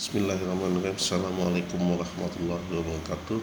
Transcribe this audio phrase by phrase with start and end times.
[0.00, 0.96] Bismillahirrahmanirrahim.
[0.96, 3.36] Assalamualaikum warahmatullahi wabarakatuh.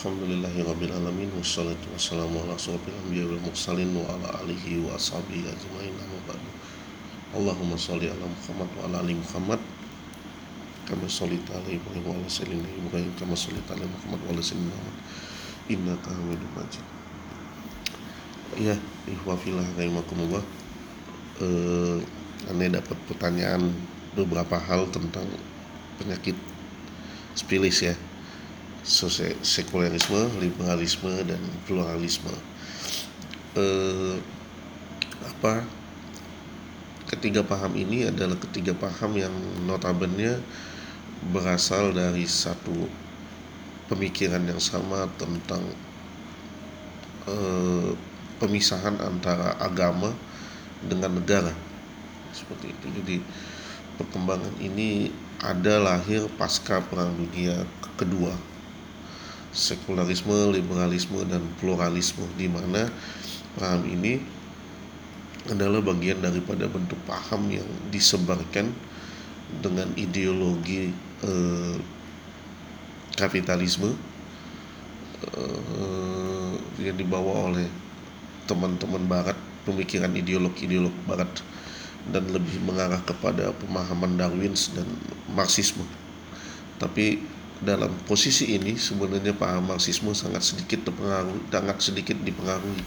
[0.00, 5.92] Alhamdulillahirrahmanirrahim Wassalatu wassalamu ala asrafil anbiya wal mursalin Wa ala alihi wa ashabihi ajma'in.
[6.00, 6.48] Amma ba'du.
[7.36, 9.60] Allahumma salli ala Muhammad wa ala ali Muhammad.
[10.88, 13.12] Kama salli ala Ibrahim wa ala sayyidina Ibrahim.
[13.20, 14.96] Kama salli ala Muhammad wa ala sayyidina Muhammad.
[15.68, 16.86] Inna hamidum majid.
[18.64, 18.80] Ya,
[19.12, 20.40] ihwafillah rahimakumullah.
[21.44, 22.00] Eh,
[22.48, 23.76] Anda dapat pertanyaan
[24.14, 25.26] beberapa hal tentang
[26.00, 26.34] penyakit
[27.36, 27.94] spilis ya.
[29.44, 32.32] Sekularisme, liberalisme dan pluralisme.
[33.54, 34.16] Eh,
[35.20, 35.66] apa
[37.10, 39.34] ketiga paham ini adalah ketiga paham yang
[39.66, 40.40] notabene
[41.34, 42.88] berasal dari satu
[43.92, 45.60] pemikiran yang sama tentang
[47.28, 47.92] eh,
[48.40, 50.16] pemisahan antara agama
[50.80, 51.52] dengan negara.
[52.32, 52.86] Seperti itu.
[53.02, 53.16] Jadi
[54.00, 55.12] perkembangan ini
[55.44, 57.68] ada lahir pasca perang dunia
[58.00, 58.32] kedua.
[59.52, 62.88] Sekularisme, liberalisme dan pluralisme di mana
[63.60, 64.24] paham ini
[65.52, 68.72] adalah bagian daripada bentuk paham yang disebarkan
[69.60, 70.94] dengan ideologi
[71.26, 71.76] eh,
[73.18, 73.90] kapitalisme
[75.34, 77.66] eh, yang dibawa oleh
[78.46, 81.28] teman-teman barat pemikiran ideolog-ideolog barat
[82.08, 84.88] dan lebih mengarah kepada pemahaman Darwins dan
[85.36, 85.84] Marxisme.
[86.80, 87.20] Tapi
[87.60, 92.80] dalam posisi ini sebenarnya paham Marxisme sangat sedikit terpengaruh, sangat sedikit dipengaruhi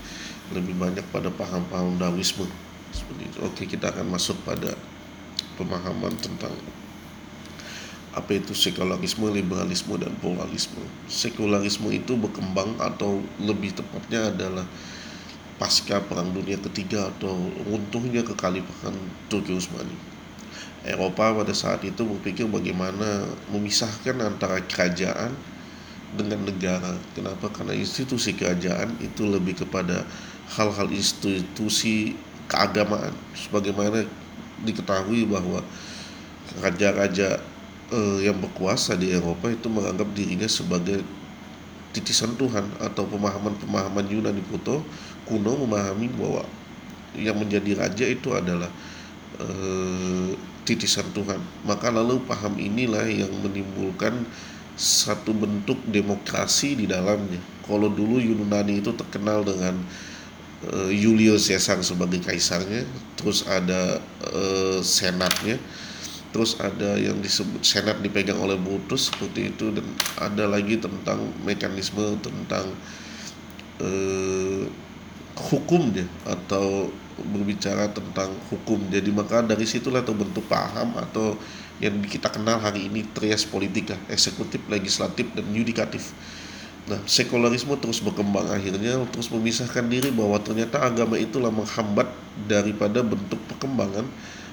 [0.50, 2.50] lebih banyak pada paham-paham Darwinisme.
[2.94, 3.38] Seperti itu.
[3.46, 4.74] Oke, kita akan masuk pada
[5.58, 6.54] pemahaman tentang
[8.14, 10.82] apa itu sekularisme, liberalisme dan pluralisme.
[11.10, 14.66] Sekularisme itu berkembang atau lebih tepatnya adalah
[15.58, 17.34] pasca Perang Dunia Ketiga atau
[17.70, 18.96] runtuhnya kekhalifahan
[19.30, 19.96] Turki Utsmani.
[20.84, 25.32] Eropa pada saat itu berpikir bagaimana memisahkan antara kerajaan
[26.20, 27.00] dengan negara.
[27.16, 27.48] Kenapa?
[27.50, 30.04] Karena institusi kerajaan itu lebih kepada
[30.60, 32.20] hal-hal institusi
[32.52, 33.16] keagamaan.
[33.32, 34.04] Sebagaimana
[34.68, 35.64] diketahui bahwa
[36.60, 37.40] raja-raja
[37.90, 41.02] eh, yang berkuasa di Eropa itu menganggap dirinya sebagai
[41.94, 44.82] titisan Tuhan atau pemahaman-pemahaman Yunani kuno
[45.26, 46.44] kuno memahami bahwa
[47.14, 48.70] yang menjadi raja itu adalah
[49.38, 49.48] e,
[50.66, 51.40] titisan Tuhan.
[51.68, 54.26] Maka lalu paham inilah yang menimbulkan
[54.74, 57.38] satu bentuk demokrasi di dalamnya.
[57.64, 59.78] Kalau dulu Yunani itu terkenal dengan
[60.66, 62.84] e, Julius Caesar sebagai kaisarnya,
[63.20, 64.42] terus ada e,
[64.82, 65.62] senatnya
[66.34, 69.86] terus ada yang disebut senat dipegang oleh Brutus seperti itu dan
[70.18, 72.74] ada lagi tentang mekanisme tentang
[73.78, 74.66] eh,
[75.38, 78.82] hukum dia atau berbicara tentang hukum.
[78.90, 81.38] Jadi maka dari situlah terbentuk paham atau
[81.82, 86.14] yang kita kenal hari ini trias politika eksekutif legislatif dan yudikatif.
[86.84, 88.50] Nah, sekularisme terus berkembang.
[88.52, 92.10] Akhirnya terus memisahkan diri bahwa ternyata agama itulah menghambat
[92.46, 94.06] daripada bentuk perkembangan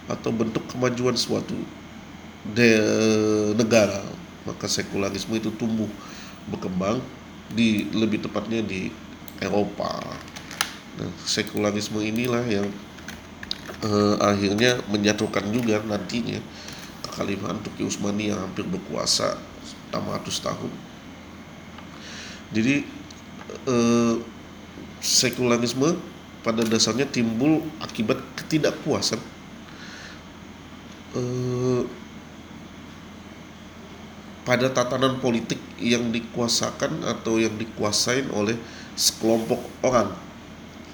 [0.06, 1.56] atau bentuk kemajuan suatu
[2.54, 2.70] de
[3.58, 4.00] negara.
[4.46, 5.90] Maka sekularisme itu tumbuh
[6.48, 7.02] berkembang
[7.50, 8.88] di lebih tepatnya di
[9.42, 9.98] Eropa
[10.98, 12.66] nah, sekularisme inilah yang
[13.84, 16.40] eh, akhirnya menyatukan juga nantinya
[17.06, 19.36] kekhalifahan Turki Utsmani yang hampir berkuasa
[19.92, 20.72] 600 tahun.
[22.50, 22.74] Jadi
[23.66, 24.14] eh,
[25.02, 25.98] sekularisme
[26.40, 29.20] pada dasarnya timbul akibat ketidakpuasan.
[31.10, 31.82] Eh,
[34.40, 38.56] pada tatanan politik yang dikuasakan atau yang dikuasain oleh
[38.96, 40.10] sekelompok orang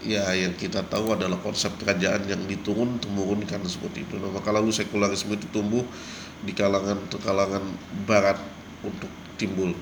[0.04, 4.20] ya yang kita tahu adalah konsep kerajaan yang diturun temurunkan seperti itu.
[4.20, 5.84] Nah, maka lalu sekularisme itu tumbuh
[6.44, 7.64] di kalangan kalangan
[8.04, 8.36] barat
[8.84, 9.08] untuk
[9.40, 9.72] timbul.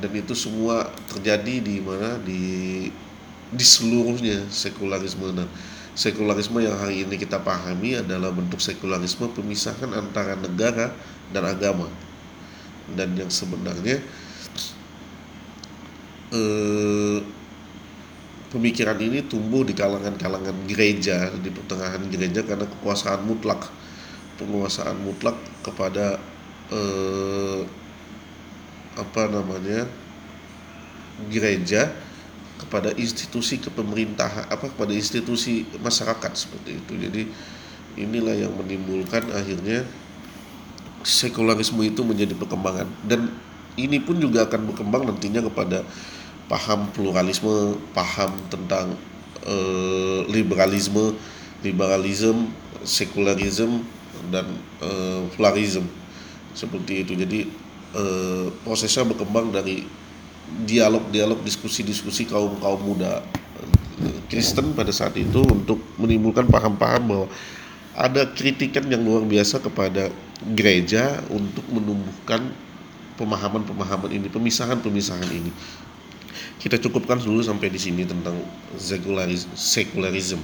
[0.00, 2.16] Dan itu semua terjadi di mana?
[2.20, 2.42] Di
[3.50, 5.32] di seluruhnya sekularisme.
[5.32, 5.48] Dan
[5.96, 10.92] sekularisme yang hari ini kita pahami adalah bentuk sekularisme pemisahan antara negara
[11.32, 11.88] dan agama.
[12.90, 14.02] Dan yang sebenarnya
[16.34, 17.18] eh,
[18.50, 23.70] pemikiran ini tumbuh di kalangan-kalangan gereja di pertengahan gereja karena kekuasaan mutlak.
[24.36, 26.18] Penguasaan mutlak kepada
[26.72, 27.60] eh,
[28.98, 29.86] apa namanya
[31.28, 31.92] gereja
[32.60, 36.92] kepada institusi kepemerintahan apa kepada institusi masyarakat seperti itu.
[36.96, 37.22] Jadi
[38.00, 39.84] inilah yang menimbulkan akhirnya
[41.04, 42.88] sekularisme itu menjadi perkembangan.
[43.04, 43.32] Dan
[43.80, 45.84] ini pun juga akan berkembang nantinya kepada
[46.50, 48.98] paham pluralisme paham tentang
[49.46, 51.14] eh, liberalisme
[51.62, 52.50] liberalisme
[52.82, 53.86] sekularisme
[54.34, 54.50] dan
[54.82, 55.86] eh, pluralisme
[56.52, 57.46] seperti itu jadi
[57.94, 59.86] eh, prosesnya berkembang dari
[60.66, 63.22] dialog-dialog diskusi-diskusi kaum kaum muda
[64.26, 67.26] Kristen pada saat itu untuk menimbulkan paham-paham bahwa
[67.92, 70.08] ada kritikan yang luar biasa kepada
[70.56, 72.48] gereja untuk menumbuhkan
[73.20, 75.52] pemahaman-pemahaman ini, pemisahan-pemisahan ini.
[76.60, 78.36] Kita cukupkan dulu sampai di sini tentang
[78.76, 80.42] sekularisme.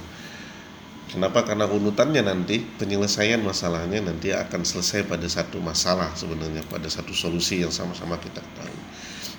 [1.07, 1.47] Kenapa?
[1.47, 7.63] Karena unutannya nanti penyelesaian masalahnya nanti akan selesai pada satu masalah sebenarnya, pada satu solusi
[7.63, 8.75] yang sama-sama kita tahu.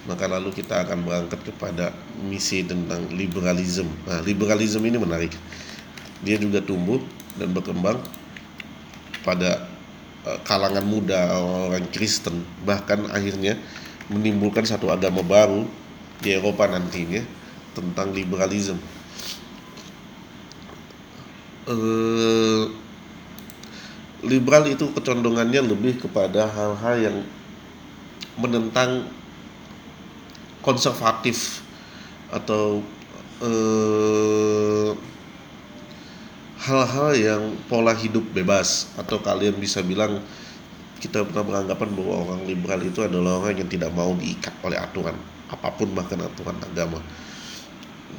[0.09, 1.93] Maka lalu kita akan berangkat kepada
[2.25, 3.93] misi tentang liberalisme.
[4.09, 5.37] Nah, liberalisme ini menarik.
[6.25, 7.05] Dia juga tumbuh
[7.37, 8.01] dan berkembang
[9.21, 9.69] pada
[10.25, 13.61] eh, kalangan muda orang Kristen bahkan akhirnya
[14.09, 15.69] menimbulkan satu agama baru
[16.19, 17.23] di Eropa nantinya
[17.75, 18.81] tentang liberalisme
[21.69, 22.65] eh,
[24.25, 27.17] liberal itu kecondongannya lebih kepada hal-hal yang
[28.41, 29.07] menentang
[30.65, 31.63] konservatif
[32.35, 32.83] atau
[33.45, 34.91] eh,
[36.59, 38.91] hal-hal yang pola hidup bebas.
[38.99, 40.21] Atau kalian bisa bilang
[40.99, 45.15] kita pernah beranggapan bahwa orang liberal itu adalah orang yang tidak mau diikat oleh aturan
[45.49, 47.01] apa pun bahkan aturan agama.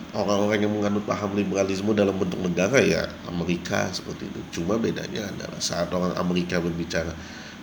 [0.10, 4.62] Orang-orang yang menganut paham liberalisme dalam bentuk negara ya Amerika seperti itu.
[4.62, 7.14] Cuma bedanya adalah saat orang Amerika berbicara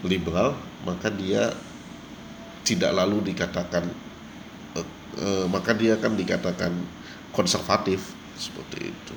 [0.06, 0.54] liberal
[0.86, 1.50] maka dia
[2.62, 3.82] tidak lalu dikatakan
[4.78, 6.72] eh, eh, maka dia akan dikatakan
[7.34, 9.14] konservatif seperti itu.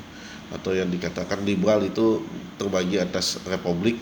[0.50, 2.26] Atau yang dikatakan liberal itu
[2.58, 4.02] terbagi atas republik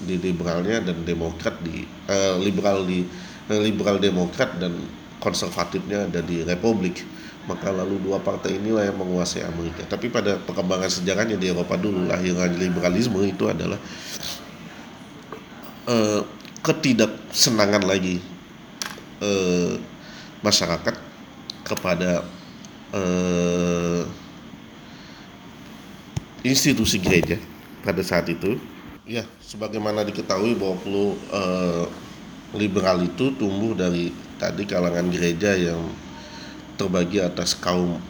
[0.00, 3.04] di liberalnya dan demokrat di eh, liberal di
[3.50, 4.78] eh, liberal demokrat dan
[5.20, 7.04] konservatifnya ada di republik.
[7.48, 9.84] Maka lalu dua partai inilah yang menguasai Amerika.
[9.88, 13.80] Tapi pada perkembangan sejarahnya di Eropa dulu lahirnya liberalisme itu adalah
[15.88, 16.22] eh,
[16.60, 18.20] ketidaksenangan lagi
[19.24, 19.72] eh,
[20.44, 20.94] masyarakat
[21.64, 22.22] kepada
[22.92, 24.02] eh,
[26.44, 27.40] institusi gereja
[27.82, 28.60] pada saat itu.
[29.08, 31.18] Ya sebagaimana diketahui bahwa perlu
[32.54, 35.84] liberal itu tumbuh dari tadi kalangan gereja yang
[36.80, 38.00] terbagi atas kaum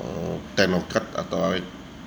[0.00, 1.52] eh, tenokrat atau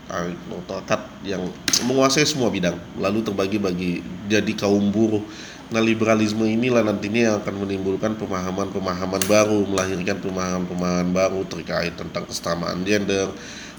[0.10, 1.46] aristokrat yang
[1.86, 2.74] menguasai semua bidang.
[2.98, 3.92] Lalu terbagi bagi
[4.26, 5.22] jadi kaum buruh.
[5.70, 12.82] Nah liberalisme inilah nantinya yang akan menimbulkan pemahaman-pemahaman baru melahirkan pemahaman-pemahaman baru terkait tentang kesetaraan
[12.82, 13.30] gender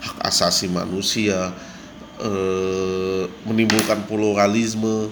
[0.00, 1.50] hak asasi manusia,
[2.23, 5.11] eh, menimbulkan pluralisme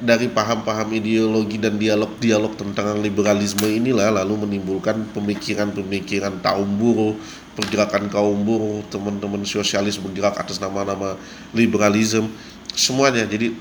[0.00, 7.14] dari paham-paham ideologi dan dialog-dialog tentang liberalisme inilah lalu menimbulkan pemikiran-pemikiran kaum buruh,
[7.54, 11.14] pergerakan kaum buruh, teman-teman sosialis bergerak atas nama-nama
[11.54, 12.26] liberalisme,
[12.74, 13.22] semuanya.
[13.26, 13.54] Jadi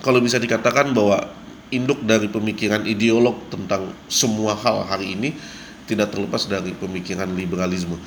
[0.00, 1.28] kalau bisa dikatakan bahwa
[1.68, 5.36] induk dari pemikiran ideolog tentang semua hal hari ini
[5.84, 7.98] tidak terlepas dari pemikiran liberalisme.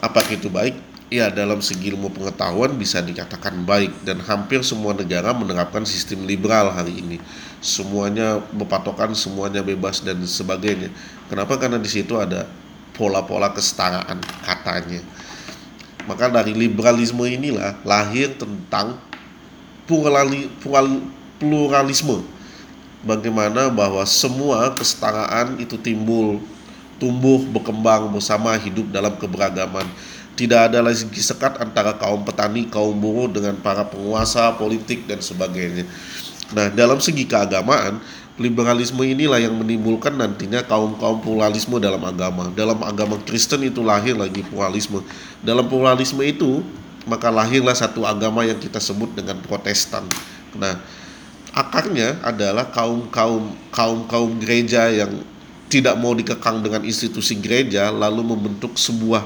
[0.00, 0.91] Apakah itu baik?
[1.12, 6.72] Ya, dalam segi ilmu pengetahuan bisa dikatakan baik dan hampir semua negara menerapkan sistem liberal
[6.72, 7.20] hari ini.
[7.60, 10.88] Semuanya berpatokan, semuanya bebas dan sebagainya.
[11.28, 11.60] Kenapa?
[11.60, 12.48] Karena di situ ada
[12.96, 15.04] pola-pola kesetaraan katanya.
[16.08, 18.96] Maka dari liberalisme inilah lahir tentang
[21.36, 22.24] pluralisme.
[23.04, 26.40] Bagaimana bahwa semua kesetaraan itu timbul
[27.02, 29.82] tumbuh berkembang bersama hidup dalam keberagaman.
[30.38, 35.82] Tidak ada lagi sekat antara kaum petani, kaum buruh dengan para penguasa politik dan sebagainya.
[36.54, 37.98] Nah, dalam segi keagamaan,
[38.40, 42.48] liberalisme inilah yang menimbulkan nantinya kaum-kaum pluralisme dalam agama.
[42.54, 45.04] Dalam agama Kristen itu lahir lagi pluralisme.
[45.44, 46.64] Dalam pluralisme itu,
[47.04, 50.06] maka lahirlah satu agama yang kita sebut dengan Protestan.
[50.56, 50.80] Nah,
[51.52, 55.12] akarnya adalah kaum-kaum kaum-kaum gereja yang
[55.72, 59.24] tidak mau dikekang dengan institusi gereja lalu membentuk sebuah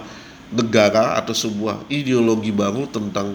[0.54, 3.34] negara atau sebuah ideologi baru tentang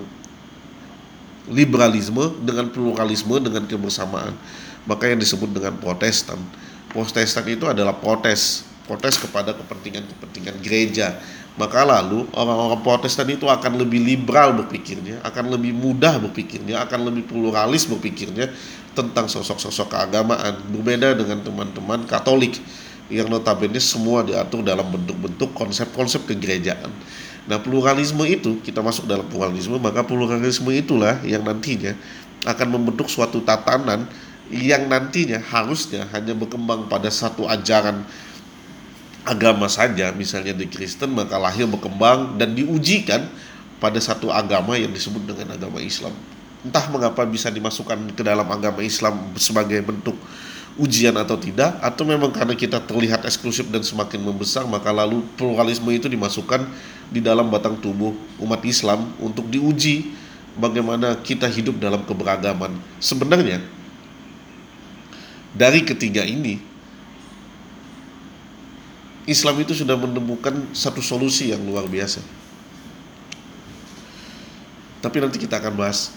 [1.52, 4.32] liberalisme dengan pluralisme dengan kebersamaan.
[4.88, 6.40] Maka yang disebut dengan protestan.
[6.88, 11.20] Protestan itu adalah protes protes kepada kepentingan-kepentingan gereja.
[11.60, 17.28] Maka lalu orang-orang protestan itu akan lebih liberal berpikirnya akan lebih mudah berpikirnya akan lebih
[17.28, 18.48] pluralis berpikirnya
[18.96, 20.64] tentang sosok-sosok keagamaan.
[20.72, 22.56] Berbeda dengan teman-teman katolik
[23.12, 26.90] yang notabene semua diatur dalam bentuk-bentuk konsep-konsep kegerejaan.
[27.46, 31.92] Nah, pluralisme itu kita masuk dalam pluralisme, maka pluralisme itulah yang nantinya
[32.48, 34.08] akan membentuk suatu tatanan
[34.52, 38.04] yang nantinya harusnya hanya berkembang pada satu ajaran
[39.28, 43.30] agama saja, misalnya di Kristen maka lahir berkembang dan diujikan
[43.78, 46.14] pada satu agama yang disebut dengan agama Islam.
[46.62, 50.14] entah mengapa bisa dimasukkan ke dalam agama Islam sebagai bentuk
[50.80, 55.92] ujian atau tidak atau memang karena kita terlihat eksklusif dan semakin membesar maka lalu pluralisme
[55.92, 56.64] itu dimasukkan
[57.12, 60.16] di dalam batang tubuh umat Islam untuk diuji
[60.56, 62.72] bagaimana kita hidup dalam keberagaman.
[63.04, 63.60] Sebenarnya
[65.52, 66.64] dari ketiga ini
[69.28, 72.24] Islam itu sudah menemukan satu solusi yang luar biasa.
[75.02, 76.14] Tapi nanti kita akan bahas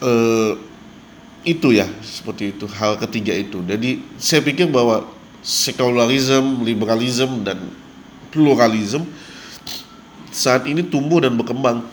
[0.00, 0.69] uh,
[1.40, 3.64] itu ya seperti itu hal ketiga itu.
[3.64, 5.08] Jadi saya pikir bahwa
[5.40, 7.72] sekularisme liberalisme dan
[8.28, 9.08] pluralisme
[10.28, 11.84] saat ini tumbuh dan berkembang.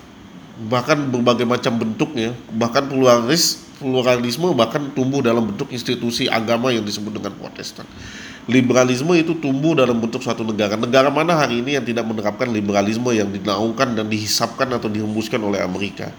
[0.58, 7.14] Bahkan berbagai macam bentuknya bahkan pluralis pluralisme bahkan tumbuh dalam bentuk institusi agama yang disebut
[7.14, 7.86] dengan protestan.
[8.50, 10.74] Liberalisme itu tumbuh dalam bentuk suatu negara.
[10.74, 15.62] Negara mana hari ini yang tidak menerapkan liberalisme yang dinaungkan dan dihisapkan atau dihembuskan oleh
[15.62, 16.10] Amerika?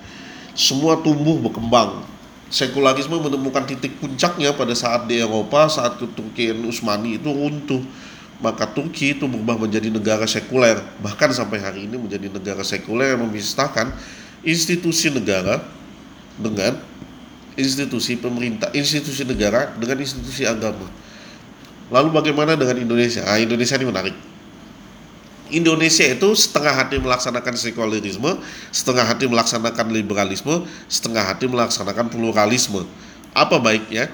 [0.55, 2.07] Semua tumbuh berkembang
[2.49, 7.85] sekularisme menemukan titik puncaknya pada saat di Eropa saat Turki Utsmani itu runtuh.
[8.39, 10.79] Maka Turki itu berubah menjadi negara sekuler.
[11.03, 13.91] Bahkan sampai hari ini menjadi negara sekuler yang memisahkan
[14.47, 15.59] institusi negara
[16.39, 16.79] dengan
[17.59, 20.87] institusi pemerintah institusi negara dengan institusi agama.
[21.91, 23.27] Lalu bagaimana dengan Indonesia?
[23.27, 24.15] Ah Indonesia ini menarik
[25.51, 28.41] Indonesia itu setengah hati melaksanakan sekularisme,
[28.71, 32.87] setengah hati melaksanakan liberalisme, setengah hati melaksanakan pluralisme.
[33.35, 34.13] Apa baiknya?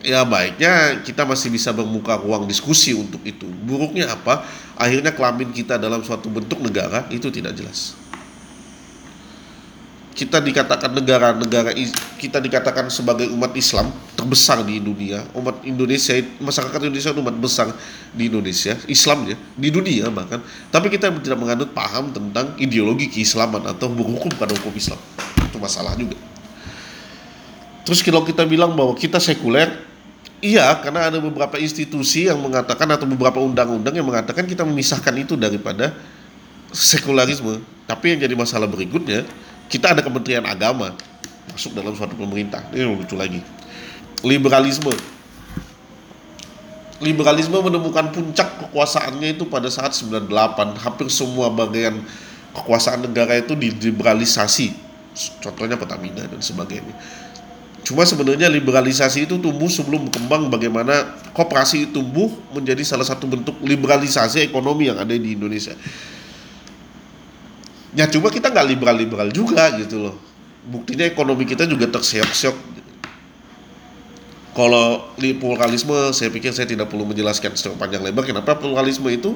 [0.00, 3.44] Ya baiknya kita masih bisa membuka ruang diskusi untuk itu.
[3.68, 4.48] Buruknya apa?
[4.80, 7.99] Akhirnya kelamin kita dalam suatu bentuk negara itu tidak jelas
[10.10, 11.70] kita dikatakan negara-negara
[12.18, 15.22] kita dikatakan sebagai umat Islam terbesar di dunia.
[15.38, 17.70] Umat Indonesia masyarakat Indonesia umat besar
[18.10, 20.42] di Indonesia Islam ya di dunia bahkan.
[20.74, 24.98] Tapi kita tidak menganut paham tentang ideologi keislaman atau berhukum pada hukum Islam.
[25.46, 26.18] Itu masalah juga.
[27.86, 29.70] Terus kalau kita bilang bahwa kita sekuler
[30.42, 35.38] iya karena ada beberapa institusi yang mengatakan atau beberapa undang-undang yang mengatakan kita memisahkan itu
[35.38, 35.94] daripada
[36.74, 37.62] sekularisme.
[37.86, 39.26] Tapi yang jadi masalah berikutnya
[39.70, 40.92] kita ada Kementerian Agama
[41.54, 42.66] masuk dalam suatu pemerintah.
[42.74, 43.38] Ini lucu lagi.
[44.26, 44.90] Liberalisme.
[47.00, 50.28] Liberalisme menemukan puncak kekuasaannya itu pada saat 98.
[50.84, 52.02] Hampir semua bagian
[52.52, 54.74] kekuasaan negara itu diliberalisasi.
[55.40, 56.92] Contohnya Pertamina dan sebagainya.
[57.80, 64.44] Cuma sebenarnya liberalisasi itu tumbuh sebelum berkembang bagaimana kooperasi tumbuh menjadi salah satu bentuk liberalisasi
[64.44, 65.72] ekonomi yang ada di Indonesia
[67.94, 70.16] ya cuma kita nggak liberal-liberal juga gitu loh
[70.66, 72.56] buktinya ekonomi kita juga terseok-seok
[74.54, 79.34] kalau pluralisme saya pikir saya tidak perlu menjelaskan secara panjang lebar kenapa pluralisme itu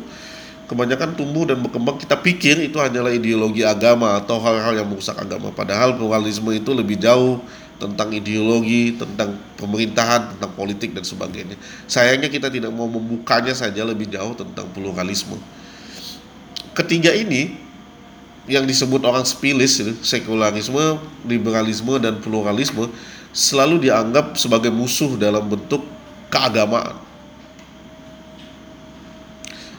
[0.65, 5.53] kebanyakan tumbuh dan berkembang kita pikir itu hanyalah ideologi agama atau hal-hal yang merusak agama
[5.55, 7.41] padahal pluralisme itu lebih jauh
[7.75, 11.59] tentang ideologi, tentang pemerintahan, tentang politik dan sebagainya.
[11.91, 15.37] Sayangnya kita tidak mau membukanya saja lebih jauh tentang pluralisme.
[16.75, 17.64] Ketiga ini
[18.45, 22.93] yang disebut orang spilis sekularisme, liberalisme dan pluralisme
[23.33, 25.83] selalu dianggap sebagai musuh dalam bentuk
[26.29, 27.01] keagamaan.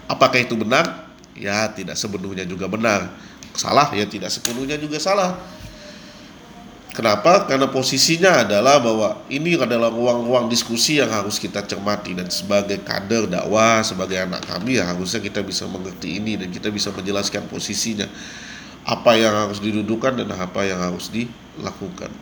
[0.09, 1.07] Apakah itu benar?
[1.37, 3.13] Ya, tidak sepenuhnya juga benar.
[3.55, 5.39] Salah ya tidak sepenuhnya juga salah.
[6.95, 7.43] Kenapa?
[7.43, 13.27] Karena posisinya adalah bahwa ini adalah ruang-ruang diskusi yang harus kita cermati dan sebagai kader
[13.27, 18.07] dakwah, sebagai anak kami ya harusnya kita bisa mengerti ini dan kita bisa menjelaskan posisinya
[18.85, 22.13] apa yang harus didudukan dan apa yang harus dilakukan.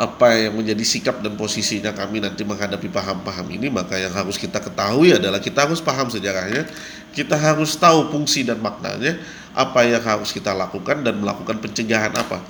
[0.00, 4.56] Apa yang menjadi sikap dan posisinya kami nanti menghadapi paham-paham ini maka yang harus kita
[4.56, 6.64] ketahui adalah kita harus paham sejarahnya
[7.12, 9.20] kita harus tahu fungsi dan maknanya
[9.52, 12.40] apa yang harus kita lakukan dan melakukan pencegahan apa.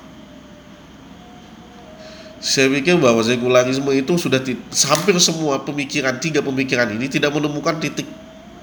[2.38, 4.40] Saya pikir bahwa sekularisme itu sudah
[4.88, 8.08] hampir semua pemikiran tiga pemikiran ini tidak menemukan titik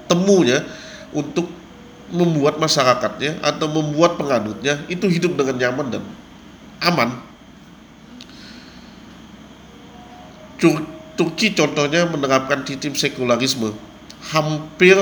[0.08, 0.64] temunya
[1.12, 1.46] untuk
[2.08, 6.02] membuat masyarakatnya atau membuat penganutnya itu hidup dengan nyaman dan
[6.80, 7.10] aman.
[11.18, 13.74] Turki contohnya menerapkan sistem sekularisme.
[14.34, 14.96] Hampir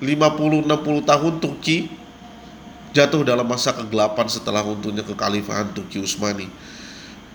[0.00, 1.88] 50-60 tahun Turki
[2.92, 6.48] jatuh dalam masa kegelapan setelah runtuhnya kekhalifahan Turki Utsmani.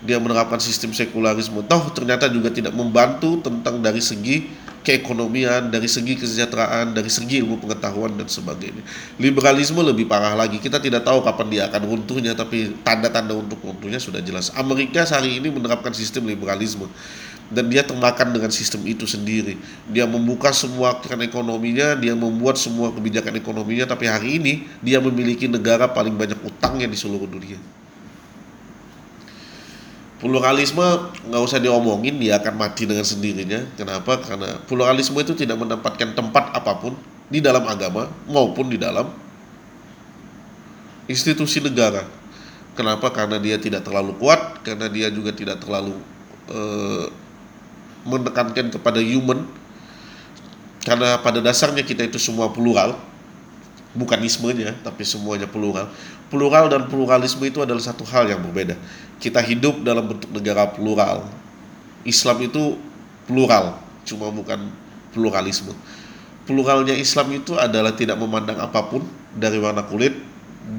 [0.05, 1.65] Dia menerapkan sistem sekularisme.
[1.65, 4.45] Toh ternyata juga tidak membantu tentang dari segi
[4.87, 8.79] keekonomian, dari segi kesejahteraan, dari segi ilmu pengetahuan dan sebagainya.
[9.19, 10.63] Liberalisme lebih parah lagi.
[10.63, 14.53] Kita tidak tahu kapan dia akan runtuhnya, tapi tanda-tanda untuk runtuhnya sudah jelas.
[14.55, 16.87] Amerika hari ini menerapkan sistem liberalisme
[17.47, 19.55] dan dia termakan dengan sistem itu sendiri.
[19.87, 25.47] Dia membuka semua keran ekonominya, dia membuat semua kebijakan ekonominya, tapi hari ini dia memiliki
[25.47, 27.59] negara paling banyak utangnya di seluruh dunia.
[30.17, 33.61] Pluralisme nggak usah diomongin dia akan mati dengan sendirinya.
[33.77, 34.17] Kenapa?
[34.21, 36.97] Karena pluralisme itu tidak mendapatkan tempat apa pun
[37.29, 39.09] di dalam agama maupun di dalam
[41.05, 42.03] institusi negara.
[42.73, 43.09] Kenapa?
[43.09, 45.97] Karena dia tidak terlalu kuat karena dia juga tidak terlalu
[46.49, 47.05] eh,
[48.05, 49.45] menekankan kepada human.
[50.85, 52.95] Karena pada dasarnya kita itu semua plural
[53.95, 55.87] bukan ismenya tapi semuanya plural
[56.27, 58.75] plural dan pluralisme itu adalah satu hal yang berbeda.
[59.17, 61.25] Kita hidup dalam bentuk negara plural.
[62.07, 62.79] Islam itu
[63.27, 64.71] plural, cuma bukan
[65.11, 65.75] pluralisme.
[66.47, 69.03] Pluralnya Islam itu adalah tidak memandang apa pun
[69.35, 70.15] dari warna kulit,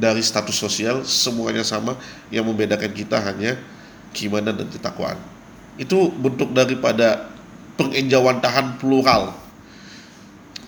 [0.01, 1.97] dari status sosial, semuanya sama.
[2.33, 3.61] Yang membedakan kita hanya
[4.17, 5.21] keimanan dan ketakwaan.
[5.77, 7.29] Itu bentuk daripada
[7.77, 9.37] pengejawantahan plural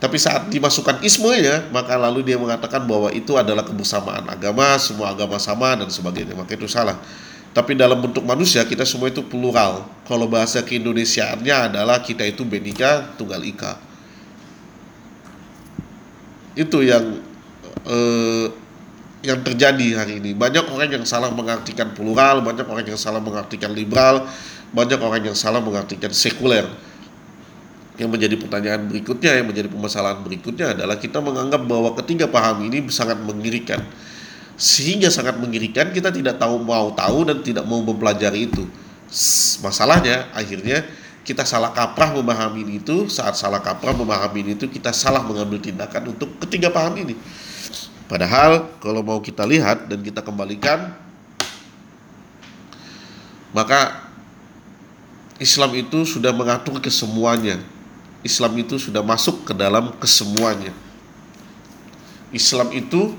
[0.01, 5.37] tapi saat dimasukkan ismenya, maka lalu dia mengatakan bahwa itu adalah kebersamaan agama, semua agama
[5.37, 6.33] sama dan sebagainya.
[6.33, 6.97] Maka itu salah.
[7.53, 9.85] Tapi dalam bentuk manusia kita semua itu plural.
[10.09, 13.77] Kalau bahasa keindonesiaannya adalah kita itu benika tunggal ika.
[16.57, 17.21] Itu yang
[17.85, 18.47] eh,
[19.21, 20.33] yang terjadi hari ini.
[20.33, 24.25] Banyak orang yang salah mengartikan plural, banyak orang yang salah mengartikan liberal,
[24.73, 26.65] banyak orang yang salah mengartikan sekuler
[28.01, 32.89] yang menjadi pertanyaan berikutnya, yang menjadi permasalahan berikutnya adalah kita menganggap bahwa ketiga paham ini
[32.89, 33.85] sangat mengirikan.
[34.57, 38.65] Sehingga sangat mengirikan kita tidak tahu mau tahu dan tidak mau mempelajari itu.
[39.61, 40.89] Masalahnya akhirnya
[41.29, 46.41] kita salah kaprah memahami itu, saat salah kaprah memahami itu kita salah mengambil tindakan untuk
[46.41, 47.13] ketiga paham ini.
[48.09, 50.97] Padahal kalau mau kita lihat dan kita kembalikan
[53.55, 54.03] maka
[55.39, 57.63] Islam itu sudah mengatur kesemuanya
[58.21, 60.73] Islam itu sudah masuk ke dalam kesemuanya.
[62.31, 63.17] Islam itu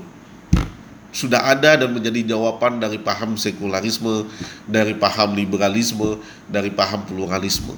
[1.12, 4.24] sudah ada dan menjadi jawaban dari paham sekularisme,
[4.64, 7.74] dari paham liberalisme, dari paham pluralisme.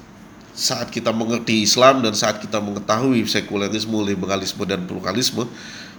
[0.54, 5.51] Saat kita mengerti Islam dan saat kita mengetahui sekularisme, liberalisme, dan pluralisme,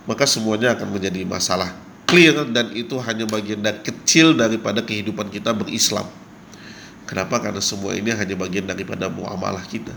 [0.08, 1.76] maka semuanya akan menjadi masalah
[2.08, 6.08] clear dan itu hanya bagian dari kecil daripada kehidupan kita berislam.
[7.10, 7.41] Kenapa?
[7.43, 9.91] Karena semua ini hanya bagian daripada muamalah kita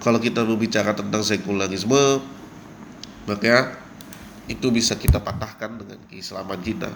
[0.00, 2.24] kalau kita berbicara tentang sekularisme
[3.28, 3.78] maka
[4.50, 6.90] itu bisa kita patahkan dengan keislaman kita.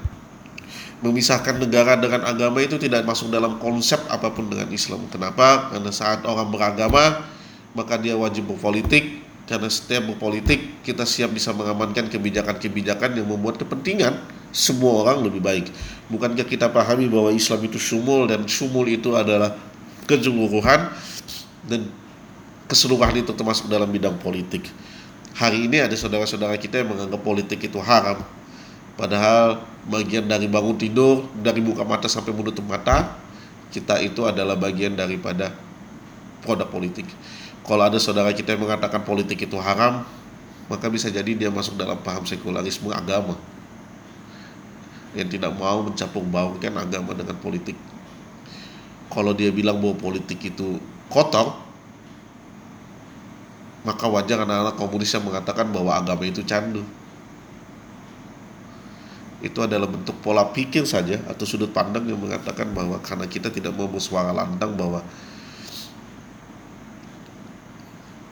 [1.04, 5.06] Memisahkan negara dengan agama itu tidak masuk dalam konsep apa pun dengan Islam.
[5.12, 5.70] Kenapa?
[5.70, 7.22] Karena saat orang beragama
[7.76, 9.22] maka dia wajib berpolitik.
[9.44, 14.16] Karena setiap berpolitik kita siap bisa mengamankan kebijakan-kebijakan yang membuat kepentingan
[14.56, 15.68] semua orang lebih baik.
[16.08, 19.52] Bukankah kita pahami bahwa Islam itu sumul dan sumul itu adalah
[20.08, 20.96] keseluruhan
[21.68, 21.92] dan
[22.74, 24.66] keseluruhan itu termasuk dalam bidang politik.
[25.38, 28.18] Hari ini ada saudara-saudara kita yang menganggap politik itu haram.
[28.98, 33.14] Padahal bagian dari bangun tidur, dari buka mata sampai menutup mata,
[33.70, 35.54] kita itu adalah bagian daripada
[36.42, 37.06] produk politik.
[37.62, 40.02] Kalau ada saudara kita yang mengatakan politik itu haram,
[40.66, 43.38] maka bisa jadi dia masuk dalam paham sekularisme agama
[45.14, 47.78] yang tidak mau mencampur baurkan agama dengan politik.
[49.10, 51.63] Kalau dia bilang bahwa politik itu kotor,
[53.84, 56.80] maka wajar anak-anak komunis yang mengatakan bahwa agama itu candu.
[59.44, 63.76] Itu adalah bentuk pola pikir saja atau sudut pandang yang mengatakan bahwa karena kita tidak
[63.76, 65.04] mau bersuara lantang bahwa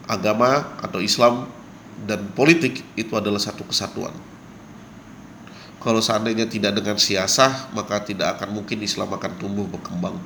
[0.09, 1.53] agama atau Islam
[2.09, 4.17] dan politik itu adalah satu kesatuan.
[5.85, 10.17] Kalau seandainya tidak dengan siasah, maka tidak akan mungkin Islam akan tumbuh berkembang.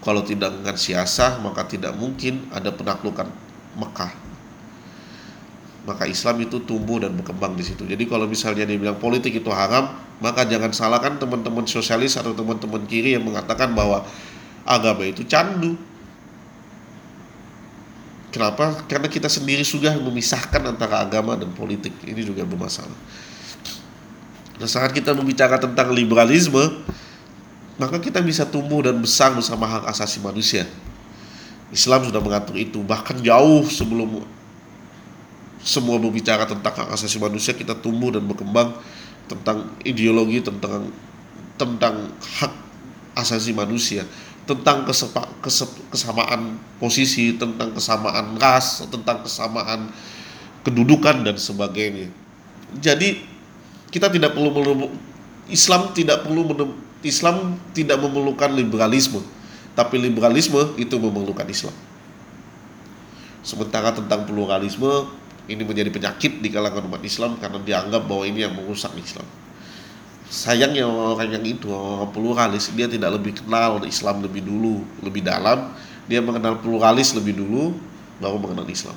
[0.00, 3.28] Kalau tidak dengan siasah, maka tidak mungkin ada penaklukan
[3.76, 4.21] Mekah
[5.82, 7.82] maka Islam itu tumbuh dan berkembang di situ.
[7.82, 9.90] Jadi kalau misalnya dia bilang politik itu haram,
[10.22, 14.06] maka jangan salahkan teman-teman sosialis atau teman-teman kiri yang mengatakan bahwa
[14.62, 15.74] agama itu candu.
[18.32, 18.80] Kenapa?
[18.88, 21.92] Karena kita sendiri sudah memisahkan antara agama dan politik.
[22.00, 22.96] Ini juga bermasalah.
[24.56, 26.62] Nah, saat kita membicara tentang liberalisme,
[27.76, 30.64] maka kita bisa tumbuh dan besar bersama hak asasi manusia.
[31.74, 34.22] Islam sudah mengatur itu bahkan jauh sebelum
[35.62, 38.74] semua berbicara tentang hak asasi manusia kita tumbuh dan berkembang
[39.30, 40.90] tentang ideologi tentang
[41.54, 42.10] tentang
[42.42, 42.52] hak
[43.14, 44.02] asasi manusia
[44.42, 49.94] tentang kesepa, kesep, kesamaan posisi tentang kesamaan ras tentang kesamaan
[50.66, 52.10] kedudukan dan sebagainya.
[52.82, 53.22] Jadi
[53.94, 54.90] kita tidak perlu
[55.46, 56.42] Islam tidak perlu
[57.06, 59.22] Islam tidak memerlukan liberalisme
[59.78, 61.74] tapi liberalisme itu memerlukan Islam.
[63.42, 65.06] Sementara tentang pluralisme
[65.50, 69.26] ini menjadi penyakit di kalangan umat Islam karena dianggap bahwa ini yang merusak Islam.
[70.32, 75.76] sayangnya orang yang itu orang pluralis dia tidak lebih kenal Islam lebih dulu lebih dalam.
[76.08, 77.76] Dia mengenal pluralis lebih dulu
[78.16, 78.96] baru mengenal Islam.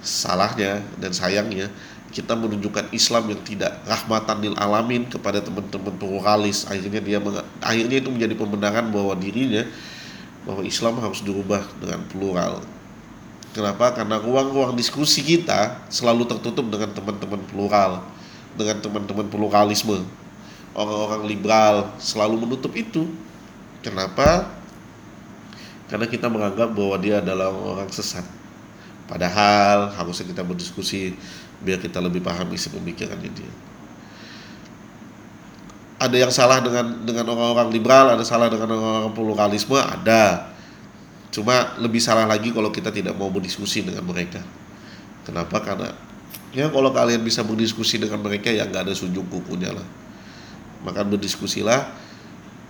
[0.00, 1.68] Salahnya dan sayangnya
[2.10, 6.64] kita menunjukkan Islam yang tidak rahmatan lil alamin kepada teman-teman pluralis.
[6.64, 7.18] Akhirnya dia
[7.60, 9.68] akhirnya itu menjadi pembenaran bahwa dirinya
[10.48, 12.64] bahwa Islam harus dirubah dengan plural
[13.56, 18.02] kenapa karena ruang-ruang diskusi kita selalu tertutup dengan teman-teman plural
[18.54, 20.02] dengan teman-teman pluralisme
[20.74, 23.06] orang-orang liberal selalu menutup itu.
[23.80, 24.52] Kenapa?
[25.88, 28.22] Karena kita menganggap bahwa dia adalah orang sesat.
[29.10, 31.18] Padahal harusnya kita berdiskusi
[31.60, 33.52] biar kita lebih paham isi pemikirannya dia.
[36.00, 40.54] Ada yang salah dengan dengan orang-orang liberal, ada salah dengan orang-orang pluralisme, ada.
[41.30, 44.42] Cuma lebih salah lagi kalau kita tidak mau berdiskusi dengan mereka.
[45.22, 45.62] Kenapa?
[45.62, 45.94] Karena
[46.50, 49.86] ya kalau kalian bisa berdiskusi dengan mereka ya nggak ada sujung kukunya lah
[50.82, 51.86] maka berdiskusilah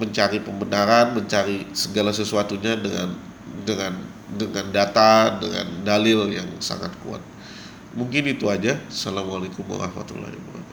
[0.01, 3.16] mencari pembenaran mencari segala sesuatunya dengan
[3.64, 3.92] dengan
[4.31, 7.20] dengan data dengan dalil yang sangat kuat
[7.96, 10.69] mungkin itu aja assalamualaikum warahmatullahi wabarakatuh